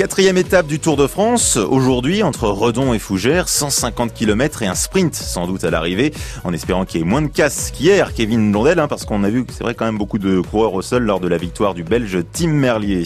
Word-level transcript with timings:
Quatrième 0.00 0.38
étape 0.38 0.66
du 0.66 0.80
Tour 0.80 0.96
de 0.96 1.06
France, 1.06 1.58
aujourd'hui 1.58 2.22
entre 2.22 2.48
Redon 2.48 2.94
et 2.94 2.98
Fougères, 2.98 3.50
150 3.50 4.14
km 4.14 4.62
et 4.62 4.66
un 4.66 4.74
sprint 4.74 5.14
sans 5.14 5.46
doute 5.46 5.62
à 5.62 5.70
l'arrivée, 5.70 6.14
en 6.42 6.54
espérant 6.54 6.86
qu'il 6.86 7.00
y 7.00 7.02
ait 7.02 7.06
moins 7.06 7.20
de 7.20 7.26
casse 7.26 7.70
qu'hier, 7.70 8.14
Kevin 8.14 8.50
Blondel, 8.50 8.78
hein, 8.78 8.88
parce 8.88 9.04
qu'on 9.04 9.24
a 9.24 9.28
vu 9.28 9.44
que 9.44 9.52
c'est 9.52 9.62
vrai 9.62 9.74
quand 9.74 9.84
même 9.84 9.98
beaucoup 9.98 10.18
de 10.18 10.40
coureurs 10.40 10.72
au 10.72 10.80
sol 10.80 11.02
lors 11.02 11.20
de 11.20 11.28
la 11.28 11.36
victoire 11.36 11.74
du 11.74 11.84
Belge 11.84 12.16
Tim 12.32 12.48
Merlier. 12.48 13.04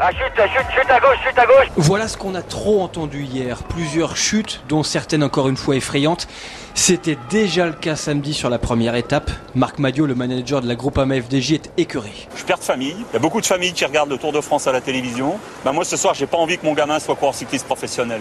Ah, 0.00 0.10
chute, 0.10 0.34
chute, 0.34 0.66
chute 0.74 0.90
à 0.90 0.98
gauche, 0.98 1.18
chute 1.24 1.38
à 1.38 1.46
gauche. 1.46 1.68
Voilà 1.76 2.08
ce 2.08 2.16
qu'on 2.16 2.34
a 2.34 2.42
trop 2.42 2.82
entendu 2.82 3.22
hier. 3.22 3.62
Plusieurs 3.62 4.16
chutes, 4.16 4.60
dont 4.68 4.82
certaines 4.82 5.22
encore 5.22 5.48
une 5.48 5.56
fois 5.56 5.76
effrayantes. 5.76 6.26
C'était 6.74 7.16
déjà 7.30 7.66
le 7.66 7.72
cas 7.74 7.94
samedi 7.94 8.34
sur 8.34 8.50
la 8.50 8.58
première 8.58 8.96
étape. 8.96 9.30
Marc 9.54 9.78
Madio, 9.78 10.06
le 10.06 10.16
manager 10.16 10.60
de 10.60 10.66
la 10.66 10.74
groupe 10.74 10.98
FDJ, 10.98 11.52
est 11.52 11.70
écœuré. 11.76 12.10
Je 12.36 12.42
perds 12.42 12.58
de 12.58 12.64
famille. 12.64 12.96
Il 12.98 13.12
y 13.12 13.16
a 13.16 13.20
beaucoup 13.20 13.40
de 13.40 13.46
familles 13.46 13.72
qui 13.72 13.84
regardent 13.84 14.10
le 14.10 14.18
Tour 14.18 14.32
de 14.32 14.40
France 14.40 14.66
à 14.66 14.72
la 14.72 14.80
télévision. 14.80 15.38
Ben 15.64 15.70
moi, 15.70 15.84
ce 15.84 15.96
soir, 15.96 16.12
j'ai 16.14 16.26
pas 16.26 16.38
envie 16.38 16.58
que 16.58 16.66
mon 16.66 16.74
gamin 16.74 16.98
soit 16.98 17.14
coureur 17.14 17.34
cycliste 17.34 17.66
professionnel. 17.66 18.20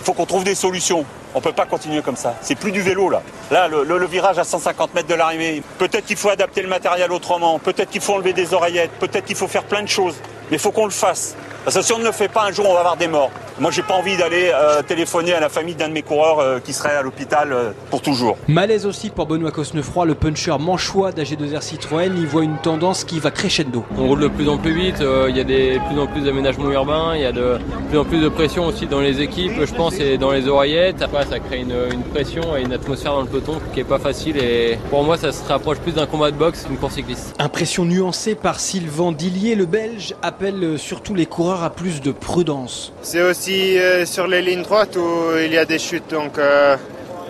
Il 0.00 0.04
faut 0.04 0.14
qu'on 0.14 0.26
trouve 0.26 0.42
des 0.42 0.56
solutions. 0.56 1.04
On 1.36 1.40
peut 1.40 1.52
pas 1.52 1.66
continuer 1.66 2.02
comme 2.02 2.16
ça. 2.16 2.34
C'est 2.42 2.56
plus 2.56 2.72
du 2.72 2.80
vélo 2.80 3.08
là. 3.08 3.22
Là, 3.52 3.68
le, 3.68 3.84
le, 3.84 3.96
le 3.96 4.06
virage 4.06 4.40
à 4.40 4.44
150 4.44 4.92
mètres 4.94 5.06
de 5.08 5.14
l'arrivée. 5.14 5.62
Peut-être 5.78 6.04
qu'il 6.04 6.16
faut 6.16 6.30
adapter 6.30 6.62
le 6.62 6.68
matériel 6.68 7.12
autrement. 7.12 7.60
Peut-être 7.60 7.90
qu'il 7.90 8.00
faut 8.00 8.14
enlever 8.14 8.32
des 8.32 8.52
oreillettes. 8.52 8.90
Peut-être 8.98 9.24
qu'il 9.24 9.36
faut 9.36 9.46
faire 9.46 9.62
plein 9.62 9.82
de 9.82 9.88
choses. 9.88 10.16
Mais 10.50 10.56
il 10.56 10.58
faut 10.58 10.72
qu'on 10.72 10.84
le 10.84 10.90
fasse. 10.90 11.34
Parce 11.64 11.76
que 11.76 11.82
si 11.82 11.92
on 11.92 11.98
ne 11.98 12.04
le 12.04 12.12
fait 12.12 12.28
pas, 12.28 12.46
un 12.48 12.50
jour, 12.50 12.66
on 12.68 12.74
va 12.74 12.80
avoir 12.80 12.96
des 12.96 13.06
morts. 13.06 13.30
Moi, 13.60 13.70
j'ai 13.70 13.82
pas 13.82 13.94
envie 13.94 14.16
d'aller 14.16 14.50
euh, 14.52 14.82
téléphoner 14.82 15.34
à 15.34 15.40
la 15.40 15.48
famille 15.48 15.76
d'un 15.76 15.88
de 15.88 15.92
mes 15.92 16.02
coureurs 16.02 16.40
euh, 16.40 16.58
qui 16.58 16.72
serait 16.72 16.96
à 16.96 17.02
l'hôpital 17.02 17.52
euh, 17.52 17.70
pour 17.90 18.02
toujours. 18.02 18.36
Malaise 18.48 18.86
aussi 18.86 19.10
pour 19.10 19.26
Benoît 19.26 19.52
Cosnefroy, 19.52 20.06
le 20.06 20.14
puncher 20.14 20.56
manchois 20.58 21.12
d'AG2R 21.12 21.60
Citroën. 21.60 22.12
Il 22.16 22.26
voit 22.26 22.42
une 22.42 22.56
tendance 22.56 23.04
qui 23.04 23.20
va 23.20 23.30
crescendo. 23.30 23.84
On 23.96 24.08
roule 24.08 24.20
de 24.20 24.28
plus 24.28 24.48
en 24.48 24.58
plus 24.58 24.72
vite. 24.72 24.96
Il 25.28 25.36
y 25.36 25.40
a 25.40 25.44
de 25.44 25.78
plus 25.88 26.00
en 26.00 26.06
plus 26.06 26.22
d'aménagements 26.22 26.70
urbains. 26.72 27.14
Il 27.14 27.20
y 27.20 27.26
a 27.26 27.32
de 27.32 27.58
plus 27.90 27.98
en 27.98 28.04
plus 28.04 28.18
de 28.18 28.28
pression 28.28 28.66
aussi 28.66 28.86
dans 28.86 29.00
les 29.00 29.20
équipes, 29.20 29.52
je 29.64 29.74
pense, 29.74 29.94
et 30.00 30.18
dans 30.18 30.32
les 30.32 30.48
oreillettes. 30.48 31.02
Après, 31.02 31.24
ça 31.26 31.38
crée 31.38 31.58
une, 31.60 31.76
une 31.92 32.02
pression 32.02 32.56
et 32.56 32.62
une 32.62 32.72
atmosphère 32.72 33.12
dans 33.12 33.20
le 33.20 33.28
peloton 33.28 33.60
qui 33.72 33.80
est 33.80 33.84
pas 33.84 34.00
facile. 34.00 34.38
Et 34.38 34.78
pour 34.90 35.04
moi, 35.04 35.16
ça 35.16 35.30
se 35.30 35.46
rapproche 35.46 35.78
plus 35.78 35.92
d'un 35.92 36.06
combat 36.06 36.30
de 36.30 36.36
boxe 36.36 36.64
qu'une 36.64 36.78
course 36.78 36.94
cycliste. 36.94 37.34
Impression 37.38 37.84
nuancée 37.84 38.34
par 38.34 38.58
Sylvain 38.58 39.12
Dillier, 39.12 39.54
le 39.54 39.66
Belge, 39.66 40.14
appelle 40.22 40.78
surtout 40.78 41.14
les 41.14 41.26
coureurs 41.26 41.51
à 41.60 41.70
plus 41.70 42.00
de 42.00 42.12
prudence. 42.12 42.92
C'est 43.02 43.22
aussi 43.22 43.78
euh, 43.78 44.06
sur 44.06 44.26
les 44.26 44.40
lignes 44.40 44.62
droites 44.62 44.96
où 44.96 45.36
il 45.44 45.52
y 45.52 45.58
a 45.58 45.64
des 45.64 45.78
chutes. 45.78 46.10
Donc 46.10 46.38
euh, 46.38 46.76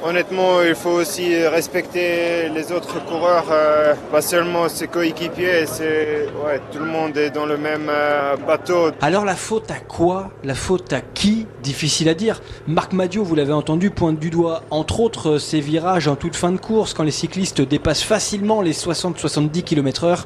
honnêtement, 0.05 0.63
il 0.63 0.75
faut 0.75 0.91
aussi 0.91 1.47
respecter 1.47 2.49
les 2.49 2.73
autres 2.73 3.05
coureurs, 3.05 3.47
euh, 3.51 3.95
pas 4.11 4.23
seulement 4.23 4.69
ses 4.69 4.87
coéquipiers. 4.87 5.67
C'est 5.67 6.27
ouais, 6.45 6.61
tout 6.73 6.79
le 6.79 6.87
monde 6.87 7.17
est 7.17 7.31
dans 7.31 7.47
le 7.47 7.57
même 7.57 7.89
euh, 7.89 8.37
bateau. 8.37 8.91
Alors 9.01 9.25
la 9.25 9.37
faute 9.37 9.71
à 9.71 9.79
quoi? 9.79 10.31
La 10.45 10.55
faute 10.55 10.93
à 10.93 11.01
qui? 11.01 11.47
Difficile 11.63 12.09
à 12.09 12.15
dire. 12.15 12.41
Marc 12.67 12.93
Madio, 12.93 13.25
vous 13.25 13.35
l'avez 13.35 13.53
entendu, 13.53 13.91
pointe 13.91 14.19
du 14.19 14.31
doigt, 14.31 14.63
entre 14.71 15.01
autres, 15.01 15.39
ces 15.39 15.61
virages 15.61 16.09
en 16.09 16.17
toute 16.17 16.37
fin 16.37 16.53
de 16.53 16.59
course, 16.59 16.95
quand 16.95 17.05
les 17.05 17.11
cyclistes 17.11 17.61
dépassent 17.61 18.03
facilement 18.03 18.63
les 18.63 18.73
60-70 18.73 19.63
km/h. 19.63 20.25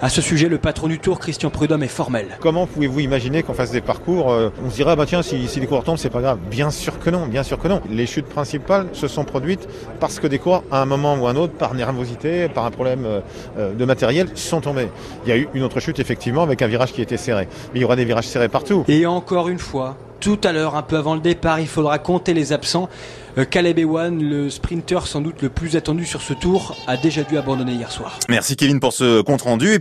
À 0.00 0.08
ce 0.08 0.20
sujet, 0.20 0.48
le 0.48 0.58
patron 0.58 0.88
du 0.88 0.98
Tour, 0.98 1.20
Christian 1.20 1.50
Prudhomme, 1.50 1.82
est 1.82 1.88
formel. 1.88 2.26
Comment 2.40 2.66
pouvez-vous 2.66 3.00
imaginer 3.00 3.42
qu'on 3.42 3.54
fasse 3.54 3.70
des 3.70 3.80
parcours 3.80 4.32
euh, 4.32 4.50
On 4.64 4.70
se 4.70 4.74
dirait, 4.74 4.96
bah 4.96 5.06
tiens, 5.06 5.22
si, 5.22 5.46
si 5.46 5.60
les 5.60 5.66
coureurs 5.66 5.84
tombent, 5.84 5.98
c'est 5.98 6.10
pas 6.10 6.20
grave. 6.20 6.38
Bien 6.50 6.70
sûr 6.70 6.98
que 6.98 7.10
non, 7.10 7.26
bien 7.26 7.42
sûr 7.42 7.58
que 7.58 7.68
non. 7.68 7.80
Les 7.88 8.06
chutes 8.06 8.26
principales 8.26 8.88
se 8.92 9.06
sont 9.12 9.24
produites 9.24 9.68
parce 10.00 10.18
que 10.18 10.26
des 10.26 10.38
coureurs, 10.38 10.64
à 10.70 10.82
un 10.82 10.86
moment 10.86 11.14
ou 11.14 11.26
un 11.26 11.36
autre, 11.36 11.52
par 11.52 11.74
nervosité, 11.74 12.48
par 12.48 12.64
un 12.64 12.70
problème 12.70 13.04
euh, 13.06 13.74
de 13.74 13.84
matériel, 13.84 14.28
sont 14.34 14.60
tombés. 14.60 14.88
Il 15.24 15.28
y 15.28 15.32
a 15.32 15.36
eu 15.36 15.48
une 15.54 15.62
autre 15.62 15.80
chute, 15.80 16.00
effectivement, 16.00 16.42
avec 16.42 16.62
un 16.62 16.66
virage 16.66 16.92
qui 16.92 17.02
était 17.02 17.16
serré. 17.16 17.48
Mais 17.72 17.80
il 17.80 17.82
y 17.82 17.84
aura 17.84 17.96
des 17.96 18.04
virages 18.04 18.26
serrés 18.26 18.48
partout. 18.48 18.84
Et 18.88 19.06
encore 19.06 19.48
une 19.48 19.58
fois, 19.58 19.96
tout 20.22 20.38
à 20.44 20.52
l'heure, 20.52 20.76
un 20.76 20.82
peu 20.82 20.96
avant 20.96 21.14
le 21.14 21.20
départ, 21.20 21.58
il 21.58 21.66
faudra 21.66 21.98
compter 21.98 22.32
les 22.32 22.52
absents. 22.52 22.88
Euh, 23.38 23.44
Caleb 23.44 23.78
Ewan, 23.78 24.22
le 24.22 24.50
sprinter 24.50 25.06
sans 25.06 25.20
doute 25.20 25.42
le 25.42 25.48
plus 25.48 25.74
attendu 25.74 26.04
sur 26.04 26.22
ce 26.22 26.32
tour, 26.32 26.76
a 26.86 26.96
déjà 26.96 27.22
dû 27.22 27.36
abandonner 27.38 27.72
hier 27.72 27.90
soir. 27.90 28.18
Merci 28.28 28.54
Kevin 28.56 28.78
pour 28.78 28.92
ce 28.92 29.20
compte 29.22 29.42
rendu. 29.42 29.72
Et 29.72 29.78
puis 29.78 29.80